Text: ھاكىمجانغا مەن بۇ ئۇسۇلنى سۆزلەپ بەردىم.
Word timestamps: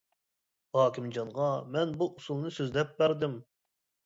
ھاكىمجانغا 0.77 1.49
مەن 1.75 1.93
بۇ 2.01 2.09
ئۇسۇلنى 2.15 2.53
سۆزلەپ 2.57 2.97
بەردىم. 3.05 3.39